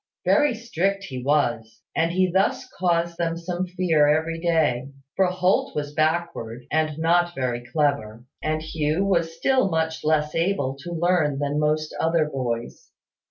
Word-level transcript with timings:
Very 0.25 0.55
strict 0.55 1.03
he 1.03 1.21
was; 1.23 1.83
and 1.95 2.11
he 2.11 2.27
thus 2.31 2.67
caused 2.69 3.19
them 3.19 3.37
some 3.37 3.67
fear 3.67 4.07
every 4.07 4.39
day: 4.39 4.89
for 5.15 5.27
Holt 5.27 5.75
was 5.75 5.93
backward, 5.93 6.65
and 6.71 6.97
not 6.97 7.35
very 7.35 7.63
clever: 7.71 8.25
and 8.41 8.63
Hugh 8.63 9.05
was 9.05 9.37
still 9.37 9.69
much 9.69 10.03
less 10.03 10.33
able 10.33 10.75
to 10.79 10.91
learn 10.91 11.37
than 11.37 11.59
most 11.59 11.93
other 11.99 12.27
boys. 12.27 12.89